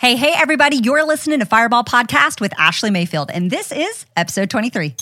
[0.00, 4.48] Hey, hey, everybody, you're listening to Fireball Podcast with Ashley Mayfield, and this is episode
[4.48, 4.94] 23.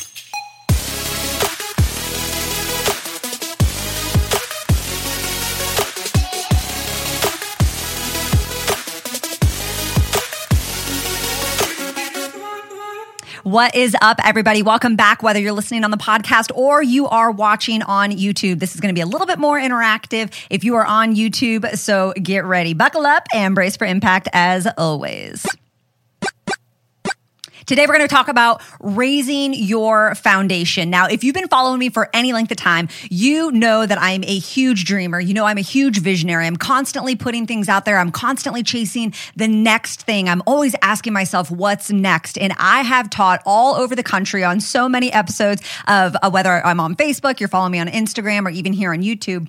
[13.48, 14.60] What is up, everybody?
[14.60, 18.58] Welcome back, whether you're listening on the podcast or you are watching on YouTube.
[18.58, 21.78] This is going to be a little bit more interactive if you are on YouTube.
[21.78, 25.46] So get ready, buckle up, and brace for impact as always.
[27.68, 30.88] Today, we're going to talk about raising your foundation.
[30.88, 34.24] Now, if you've been following me for any length of time, you know that I'm
[34.24, 35.20] a huge dreamer.
[35.20, 36.46] You know, I'm a huge visionary.
[36.46, 37.98] I'm constantly putting things out there.
[37.98, 40.30] I'm constantly chasing the next thing.
[40.30, 42.38] I'm always asking myself, what's next?
[42.38, 46.64] And I have taught all over the country on so many episodes of uh, whether
[46.64, 49.46] I'm on Facebook, you're following me on Instagram, or even here on YouTube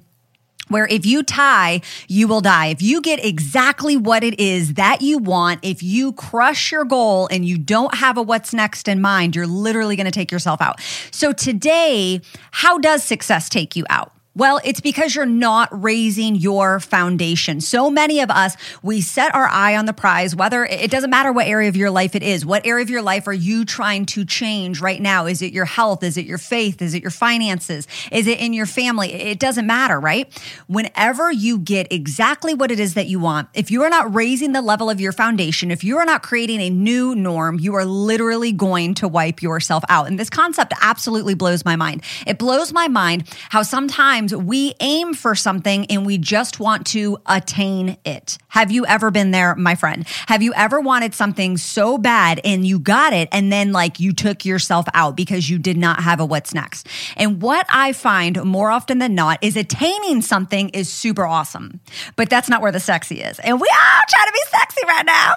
[0.70, 2.68] where if you tie, you will die.
[2.68, 7.28] If you get exactly what it is that you want, if you crush your goal
[7.30, 10.62] and you don't have a what's next in mind, you're literally going to take yourself
[10.62, 10.80] out.
[11.12, 14.14] So today, how does success take you out?
[14.40, 17.60] Well, it's because you're not raising your foundation.
[17.60, 21.34] So many of us, we set our eye on the prize, whether it doesn't matter
[21.34, 22.46] what area of your life it is.
[22.46, 25.26] What area of your life are you trying to change right now?
[25.26, 26.04] Is it your health?
[26.04, 26.82] Is it your faith?
[26.82, 27.86] Is it your finances?
[28.14, 29.12] Is it in your family?
[29.12, 30.32] It doesn't matter, right?
[30.68, 34.54] Whenever you get exactly what it is that you want, if you are not raising
[34.54, 37.84] the level of your foundation, if you are not creating a new norm, you are
[37.84, 40.08] literally going to wipe yourself out.
[40.08, 42.04] And this concept absolutely blows my mind.
[42.26, 46.88] It blows my mind how sometimes times we aim for something and we just want
[46.88, 48.38] to attain it.
[48.50, 50.06] Have you ever been there, my friend?
[50.28, 54.14] Have you ever wanted something so bad and you got it and then like you
[54.14, 56.88] took yourself out because you did not have a what's next?
[57.16, 61.80] And what I find more often than not is attaining something is super awesome,
[62.16, 63.40] but that's not where the sexy is.
[63.40, 65.34] And we all try to be sexy right now.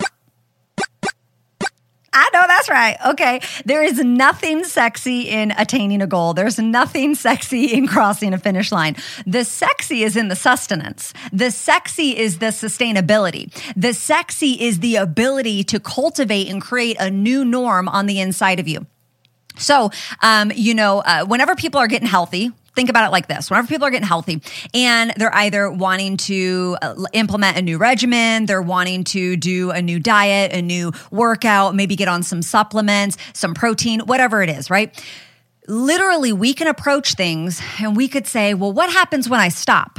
[2.14, 2.96] I know that's right.
[3.08, 3.40] Okay.
[3.64, 6.34] There is nothing sexy in attaining a goal.
[6.34, 8.96] There's nothing sexy in crossing a finish line.
[9.26, 11.14] The sexy is in the sustenance.
[11.32, 13.50] The sexy is the sustainability.
[13.76, 18.60] The sexy is the ability to cultivate and create a new norm on the inside
[18.60, 18.86] of you.
[19.56, 19.90] So,
[20.22, 23.66] um, you know, uh, whenever people are getting healthy, think about it like this whenever
[23.68, 24.40] people are getting healthy
[24.74, 29.82] and they're either wanting to uh, implement a new regimen they're wanting to do a
[29.82, 34.70] new diet a new workout maybe get on some supplements some protein whatever it is
[34.70, 35.04] right
[35.68, 39.98] literally we can approach things and we could say well what happens when i stop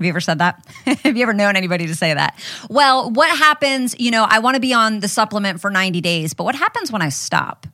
[0.00, 0.66] have you ever said that?
[1.04, 2.42] Have you ever known anybody to say that?
[2.70, 6.32] Well, what happens, you know, I want to be on the supplement for 90 days,
[6.32, 7.66] but what happens when I stop?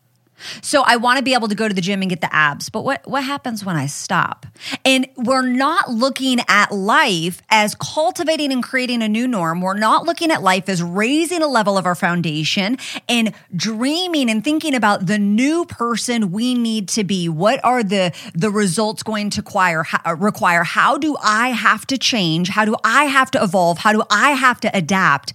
[0.62, 2.69] So I want to be able to go to the gym and get the abs,
[2.69, 4.47] but what what happens when I stop?
[4.84, 9.60] And we're not looking at life as cultivating and creating a new norm.
[9.60, 14.44] We're not looking at life as raising a level of our foundation and dreaming and
[14.44, 17.28] thinking about the new person we need to be.
[17.28, 20.64] What are the the results going to require uh, require?
[20.64, 22.48] How do I have to change?
[22.48, 23.78] How do I have to evolve?
[23.78, 25.32] How do I have to adapt?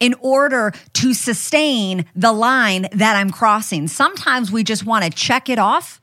[0.00, 3.88] in order to sustain the line that I'm crossing.
[3.88, 6.00] Sometimes we just want to check it off.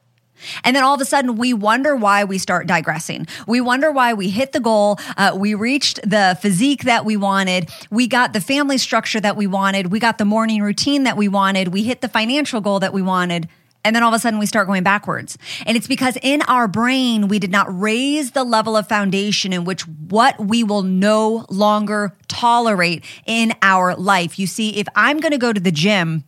[0.64, 3.28] And then all of a sudden, we wonder why we start digressing.
[3.48, 4.98] We wonder why we hit the goal.
[5.18, 7.70] Uh, we reached the physique that we wanted.
[7.90, 9.92] We got the family structure that we wanted.
[9.92, 11.70] We got the morning routine that we wanted.
[11.70, 13.50] We hit the financial goal that we wanted.
[13.84, 15.38] And then all of a sudden we start going backwards.
[15.66, 19.64] And it's because in our brain, we did not raise the level of foundation in
[19.64, 24.38] which what we will no longer tolerate in our life.
[24.38, 26.26] You see, if I'm going to go to the gym,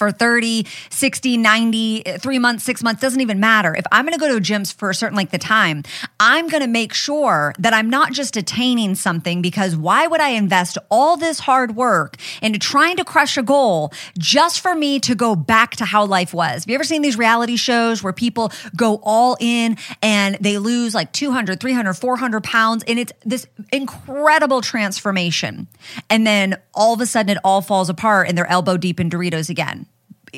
[0.00, 3.74] for 30, 60, 90, three months, six months, doesn't even matter.
[3.74, 5.82] If I'm going to go to gyms for a certain length of time,
[6.18, 10.30] I'm going to make sure that I'm not just attaining something because why would I
[10.30, 15.14] invest all this hard work into trying to crush a goal just for me to
[15.14, 16.64] go back to how life was?
[16.64, 20.94] Have you ever seen these reality shows where people go all in and they lose
[20.94, 25.68] like 200, 300, 400 pounds and it's this incredible transformation.
[26.08, 29.10] And then all of a sudden it all falls apart and they're elbow deep in
[29.10, 29.84] Doritos again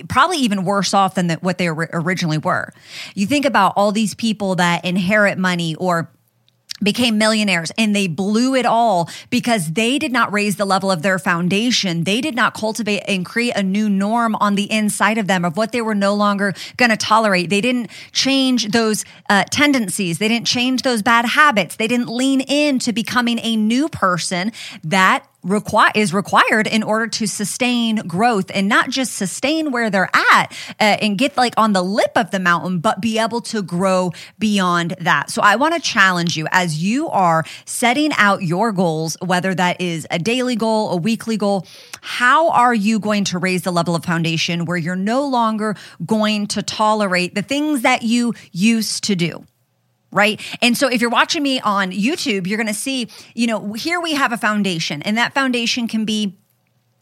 [0.08, 2.72] probably even worse off than the, what they originally were.
[3.14, 6.10] You think about all these people that inherit money or
[6.82, 11.02] became millionaires and they blew it all because they did not raise the level of
[11.02, 12.04] their foundation.
[12.04, 15.56] They did not cultivate and create a new norm on the inside of them of
[15.56, 17.50] what they were no longer going to tolerate.
[17.50, 20.18] They didn't change those uh, tendencies.
[20.18, 21.76] They didn't change those bad habits.
[21.76, 24.52] They didn't lean into becoming a new person
[24.82, 25.26] that
[25.94, 30.96] is required in order to sustain growth and not just sustain where they're at uh,
[31.00, 34.94] and get like on the lip of the mountain but be able to grow beyond
[35.00, 35.30] that.
[35.30, 39.80] So i want to challenge you as you are setting out your goals whether that
[39.80, 41.66] is a daily goal a weekly goal
[42.00, 46.46] how are you going to raise the level of foundation where you're no longer going
[46.48, 49.44] to tolerate the things that you used to do
[50.12, 50.40] right?
[50.60, 54.00] And so if you're watching me on YouTube, you're going to see, you know, here
[54.00, 56.38] we have a foundation, and that foundation can be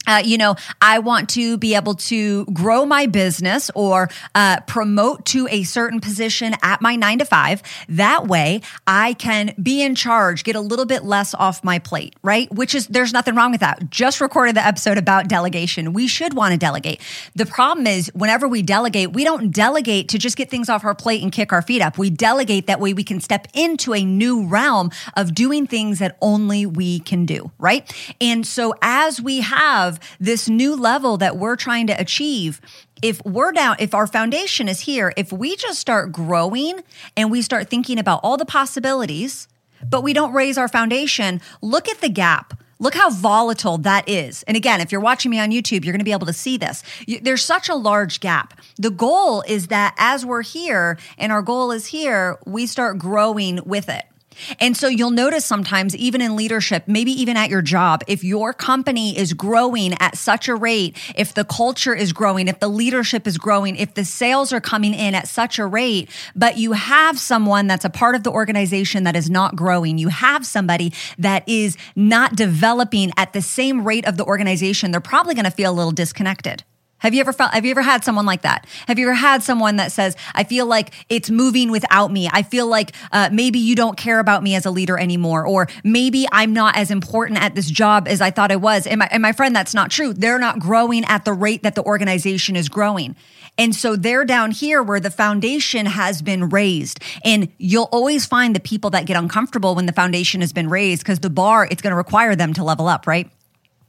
[0.07, 5.25] uh, you know, I want to be able to grow my business or uh, promote
[5.27, 7.61] to a certain position at my nine to five.
[7.87, 12.15] That way, I can be in charge, get a little bit less off my plate,
[12.23, 12.51] right?
[12.51, 13.89] Which is, there's nothing wrong with that.
[13.89, 15.93] Just recorded the episode about delegation.
[15.93, 17.01] We should want to delegate.
[17.35, 20.95] The problem is, whenever we delegate, we don't delegate to just get things off our
[20.95, 21.97] plate and kick our feet up.
[21.97, 26.17] We delegate that way we can step into a new realm of doing things that
[26.21, 27.91] only we can do, right?
[28.19, 32.61] And so, as we have of this new level that we're trying to achieve,
[33.01, 36.81] if we're down, if our foundation is here, if we just start growing
[37.17, 39.47] and we start thinking about all the possibilities,
[39.89, 42.53] but we don't raise our foundation, look at the gap.
[42.79, 44.41] Look how volatile that is.
[44.43, 46.57] And again, if you're watching me on YouTube, you're going to be able to see
[46.57, 46.81] this.
[47.21, 48.59] There's such a large gap.
[48.77, 53.59] The goal is that as we're here and our goal is here, we start growing
[53.65, 54.05] with it.
[54.59, 58.53] And so you'll notice sometimes, even in leadership, maybe even at your job, if your
[58.53, 63.27] company is growing at such a rate, if the culture is growing, if the leadership
[63.27, 67.19] is growing, if the sales are coming in at such a rate, but you have
[67.19, 71.47] someone that's a part of the organization that is not growing, you have somebody that
[71.47, 75.71] is not developing at the same rate of the organization, they're probably going to feel
[75.71, 76.63] a little disconnected.
[77.01, 78.67] Have you ever felt, have you ever had someone like that?
[78.87, 82.29] Have you ever had someone that says, I feel like it's moving without me.
[82.31, 85.67] I feel like uh, maybe you don't care about me as a leader anymore, or
[85.83, 88.85] maybe I'm not as important at this job as I thought I was.
[88.85, 90.13] And my, and my friend, that's not true.
[90.13, 93.15] They're not growing at the rate that the organization is growing.
[93.57, 96.99] And so they're down here where the foundation has been raised.
[97.25, 101.01] And you'll always find the people that get uncomfortable when the foundation has been raised
[101.01, 103.29] because the bar, it's going to require them to level up, right?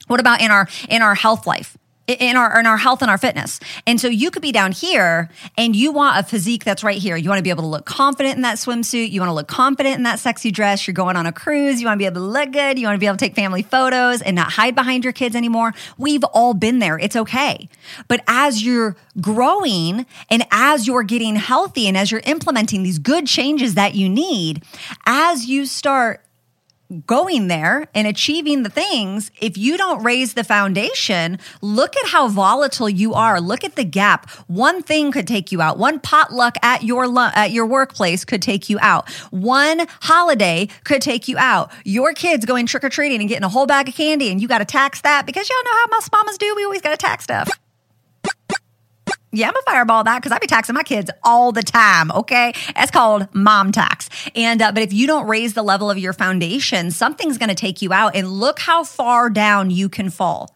[0.09, 1.77] What about in our in our health life?
[2.07, 3.61] In our in our health and our fitness.
[3.87, 7.17] And so you could be down here and you want a physique that's right here.
[7.17, 9.11] You want to be able to look confident in that swimsuit.
[9.11, 10.87] You want to look confident in that sexy dress.
[10.87, 11.81] You're going on a cruise.
[11.81, 12.79] You want to be able to look good.
[12.79, 15.37] You want to be able to take family photos and not hide behind your kids
[15.37, 15.73] anymore.
[15.97, 16.99] We've all been there.
[16.99, 17.69] It's okay.
[18.09, 23.27] But as you're growing and as you're getting healthy and as you're implementing these good
[23.27, 24.65] changes that you need,
[25.07, 26.25] as you start
[27.07, 32.29] going there and achieving the things, if you don't raise the foundation, look at how
[32.29, 33.41] volatile you are.
[33.41, 34.31] Look at the gap.
[34.47, 35.79] One thing could take you out.
[35.79, 39.11] One potluck at your at your workplace could take you out.
[39.31, 41.73] One holiday could take you out.
[41.85, 44.49] Your kids going trick or treating and getting a whole bag of candy, and you
[44.49, 46.55] got to tax that because y'all know how most mamas do.
[46.55, 47.62] We always got to tax stuff.
[49.35, 52.13] Yeah, I'm a fireball that because I be taxing my kids all the time.
[52.13, 54.11] Okay, that's called mom tax.
[54.35, 57.55] And uh, but if you don't raise the level of your foundation, something's going to
[57.55, 58.15] take you out.
[58.15, 60.55] And look how far down you can fall.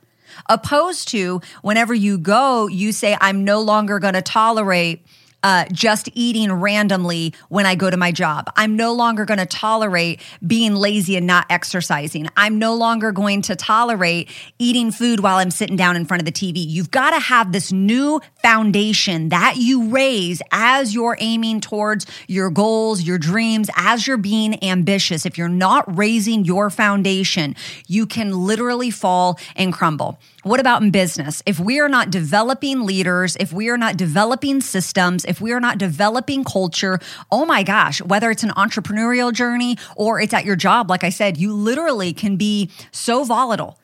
[0.50, 5.06] Opposed to whenever you go, you say, "I'm no longer going to tolerate."
[5.42, 8.50] Uh, just eating randomly when I go to my job.
[8.56, 12.28] I'm no longer going to tolerate being lazy and not exercising.
[12.36, 14.28] I'm no longer going to tolerate
[14.58, 16.64] eating food while I'm sitting down in front of the TV.
[16.66, 22.50] You've got to have this new foundation that you raise as you're aiming towards your
[22.50, 25.26] goals, your dreams, as you're being ambitious.
[25.26, 27.54] If you're not raising your foundation,
[27.86, 30.18] you can literally fall and crumble.
[30.46, 31.43] What about in business?
[31.44, 35.59] If we are not developing leaders, if we are not developing systems, if we are
[35.59, 37.00] not developing culture,
[37.32, 41.09] oh my gosh, whether it's an entrepreneurial journey or it's at your job, like I
[41.09, 43.76] said, you literally can be so volatile.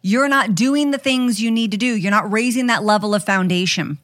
[0.00, 1.94] You're not doing the things you need to do.
[1.94, 3.98] You're not raising that level of foundation.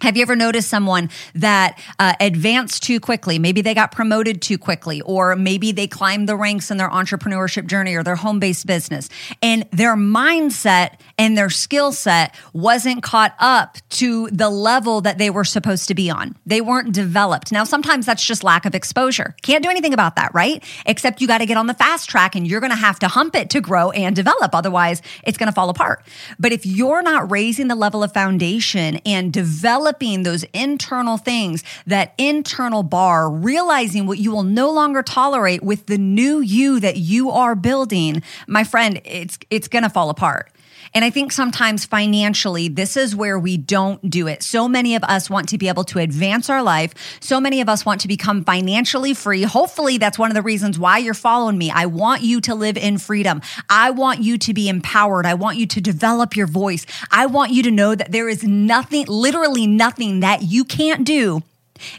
[0.00, 3.38] Have you ever noticed someone that uh, advanced too quickly?
[3.38, 7.66] Maybe they got promoted too quickly, or maybe they climbed the ranks in their entrepreneurship
[7.66, 9.08] journey or their home based business,
[9.40, 15.30] and their mindset and their skill set wasn't caught up to the level that they
[15.30, 16.34] were supposed to be on.
[16.44, 17.52] They weren't developed.
[17.52, 19.36] Now, sometimes that's just lack of exposure.
[19.42, 20.62] Can't do anything about that, right?
[20.86, 23.08] Except you got to get on the fast track and you're going to have to
[23.08, 24.56] hump it to grow and develop.
[24.56, 26.04] Otherwise, it's going to fall apart.
[26.40, 31.62] But if you're not raising the level of foundation and develop developing those internal things,
[31.86, 36.96] that internal bar, realizing what you will no longer tolerate with the new you that
[36.96, 40.50] you are building, my friend, it's it's going to fall apart
[40.94, 44.44] And I think sometimes financially, this is where we don't do it.
[44.44, 46.94] So many of us want to be able to advance our life.
[47.18, 49.42] So many of us want to become financially free.
[49.42, 51.70] Hopefully, that's one of the reasons why you're following me.
[51.70, 53.42] I want you to live in freedom.
[53.68, 55.26] I want you to be empowered.
[55.26, 56.86] I want you to develop your voice.
[57.10, 61.42] I want you to know that there is nothing, literally nothing that you can't do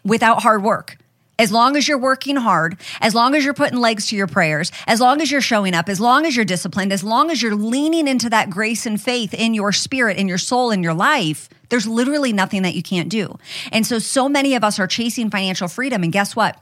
[0.06, 0.98] without hard work.
[1.38, 4.72] As long as you're working hard, as long as you're putting legs to your prayers,
[4.88, 7.56] as long as you're showing up, as long as you're disciplined, as long as you're
[7.56, 11.50] leaning into that grace and faith in your spirit, in your soul, in your life,
[11.70, 13.38] there's literally nothing that you can't do.
[13.72, 16.04] And so, so many of us are chasing financial freedom.
[16.04, 16.60] And guess what?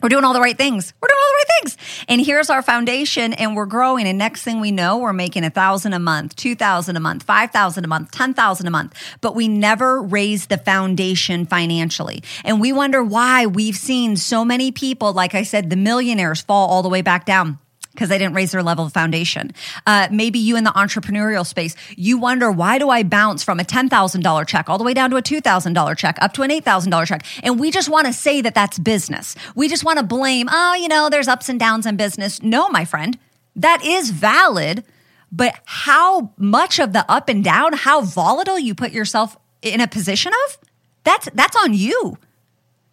[0.00, 0.92] We're doing all the right things.
[1.00, 2.04] We're doing all the right things.
[2.08, 4.06] And here's our foundation, and we're growing.
[4.06, 7.24] And next thing we know, we're making a thousand a month, two thousand a month,
[7.24, 8.94] five thousand a month, ten thousand a month.
[9.20, 12.22] But we never raise the foundation financially.
[12.44, 16.68] And we wonder why we've seen so many people, like I said, the millionaires fall
[16.68, 17.58] all the way back down
[17.98, 19.50] because they didn't raise their level of foundation.
[19.84, 23.64] Uh, maybe you in the entrepreneurial space, you wonder, why do I bounce from a
[23.64, 27.26] $10,000 check all the way down to a $2,000 check, up to an $8,000 check?
[27.42, 29.34] And we just want to say that that's business.
[29.56, 32.40] We just want to blame, oh, you know, there's ups and downs in business.
[32.40, 33.18] No, my friend,
[33.56, 34.84] that is valid.
[35.32, 39.88] But how much of the up and down, how volatile you put yourself in a
[39.88, 40.58] position of,
[41.02, 42.16] that's, that's on you.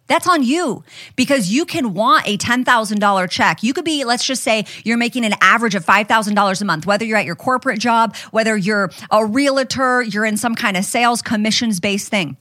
[0.06, 0.84] That's on you
[1.16, 3.62] because you can want a $10,000 check.
[3.62, 7.04] You could be, let's just say, you're making an average of $5,000 a month, whether
[7.04, 11.22] you're at your corporate job, whether you're a realtor, you're in some kind of sales
[11.22, 12.36] commissions based thing.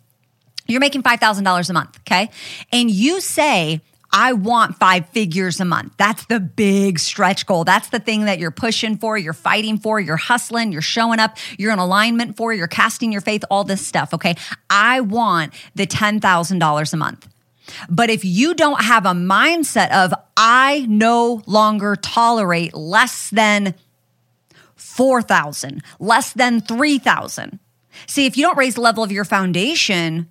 [0.67, 2.29] You're making $5,000 a month, okay?
[2.71, 3.81] And you say,
[4.11, 5.93] I want five figures a month.
[5.97, 7.65] That's the big stretch goal.
[7.65, 11.37] That's the thing that you're pushing for, you're fighting for, you're hustling, you're showing up,
[11.57, 14.35] you're in alignment for, you're casting your faith, all this stuff, okay?
[14.69, 17.27] I want the $10,000 a month.
[17.89, 23.75] But if you don't have a mindset of, I no longer tolerate less than
[24.75, 27.59] 4,000, less than 3,000.
[28.07, 30.29] See, if you don't raise the level of your foundation,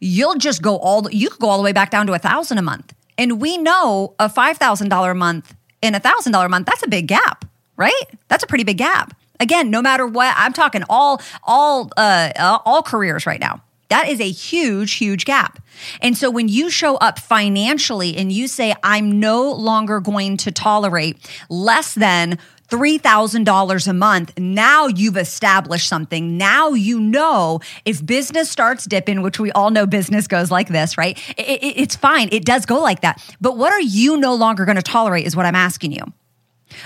[0.00, 2.58] you'll just go all, you could go all the way back down to a thousand
[2.58, 2.94] a month.
[3.16, 7.06] And we know a $5,000 a month and a $1,000 a month, that's a big
[7.08, 7.44] gap,
[7.76, 8.02] right?
[8.28, 9.16] That's a pretty big gap.
[9.40, 13.62] Again, no matter what, I'm talking all, all, uh, all careers right now.
[13.88, 15.60] That is a huge, huge gap.
[16.00, 20.52] And so when you show up financially and you say, I'm no longer going to
[20.52, 22.38] tolerate less than
[22.68, 24.38] $3,000 a month.
[24.38, 26.38] Now you've established something.
[26.38, 30.96] Now you know if business starts dipping, which we all know business goes like this,
[30.96, 31.18] right?
[31.36, 32.30] It, it, it's fine.
[32.32, 33.22] It does go like that.
[33.40, 36.04] But what are you no longer going to tolerate is what I'm asking you.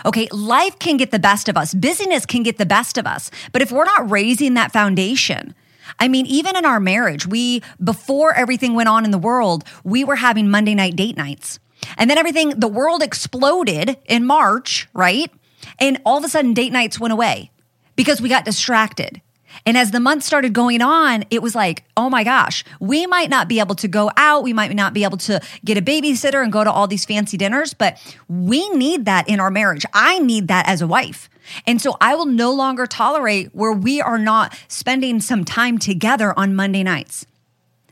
[0.05, 3.31] Okay, life can get the best of us, busyness can get the best of us.
[3.53, 5.55] But if we're not raising that foundation,
[5.99, 10.05] I mean, even in our marriage, we, before everything went on in the world, we
[10.05, 11.59] were having Monday night date nights.
[11.97, 15.31] And then everything, the world exploded in March, right?
[15.79, 17.51] And all of a sudden, date nights went away
[17.97, 19.21] because we got distracted.
[19.67, 23.31] And as the months started going on, it was like, oh my gosh, we might
[23.31, 24.43] not be able to go out.
[24.43, 27.37] We might not be able to get a babysitter and go to all these fancy
[27.37, 29.85] dinners, but we need that in our marriage.
[29.93, 31.29] I need that as a wife.
[31.67, 36.33] And so I will no longer tolerate where we are not spending some time together
[36.39, 37.27] on Monday nights.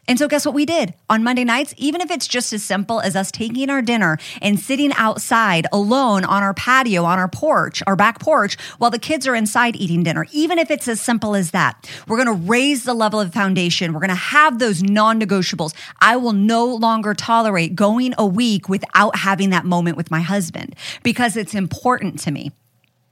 [0.08, 1.75] And so, guess what we did on Monday nights?
[1.76, 6.25] Even if it's just as simple as us taking our dinner and sitting outside alone
[6.25, 10.04] on our patio, on our porch, our back porch, while the kids are inside eating
[10.04, 13.92] dinner, even if it's as simple as that, we're gonna raise the level of foundation.
[13.92, 15.75] We're gonna have those non negotiables.
[16.00, 20.76] I will no longer tolerate going a week without having that moment with my husband
[21.02, 22.52] because it's important to me.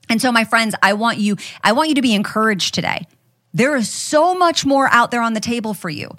[0.09, 3.07] And so, my friends, I want you, I want you to be encouraged today.
[3.53, 6.11] There is so much more out there on the table for you.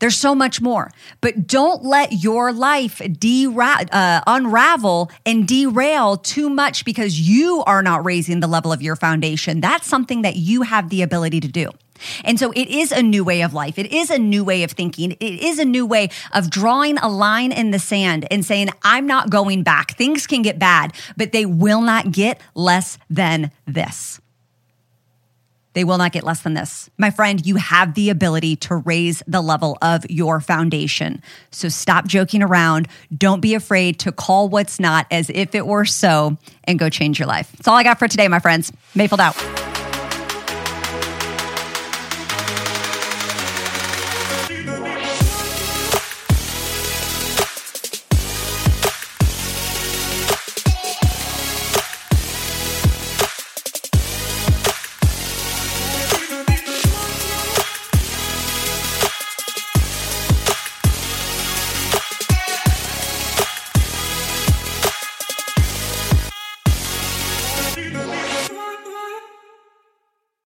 [0.00, 0.90] There's so much more,
[1.20, 7.82] but don't let your life dera- uh, unravel and derail too much because you are
[7.82, 9.60] not raising the level of your foundation.
[9.60, 11.70] That's something that you have the ability to do.
[12.24, 13.78] And so it is a new way of life.
[13.78, 15.12] It is a new way of thinking.
[15.12, 19.06] It is a new way of drawing a line in the sand and saying, I'm
[19.06, 19.92] not going back.
[19.92, 24.20] Things can get bad, but they will not get less than this.
[25.72, 26.90] They will not get less than this.
[26.98, 31.22] My friend, you have the ability to raise the level of your foundation.
[31.52, 32.88] So stop joking around.
[33.16, 37.20] Don't be afraid to call what's not as if it were so and go change
[37.20, 37.52] your life.
[37.52, 38.72] That's all I got for today, my friends.
[38.96, 39.69] Mayfield out.